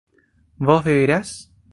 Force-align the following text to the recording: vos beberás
vos 0.57 0.83
beberás 0.83 1.51